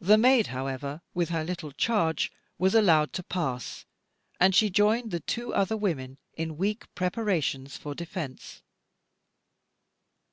The 0.00 0.16
maid, 0.18 0.46
however, 0.54 1.02
with 1.14 1.30
her 1.30 1.42
little 1.42 1.72
charge, 1.72 2.30
was 2.58 2.76
allowed 2.76 3.12
to 3.14 3.24
pass, 3.24 3.86
and 4.38 4.54
she 4.54 4.70
joined 4.70 5.10
the 5.10 5.18
two 5.18 5.52
other 5.52 5.76
women 5.76 6.18
in 6.34 6.56
weak 6.56 6.84
preparations 6.94 7.76
for 7.76 7.92
defence. 7.92 8.62